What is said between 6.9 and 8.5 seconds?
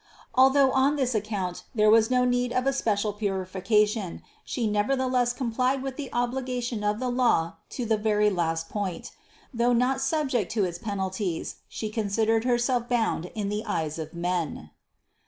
the law to the very